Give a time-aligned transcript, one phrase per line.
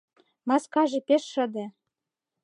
[0.47, 1.65] Маскаже пеш шыде.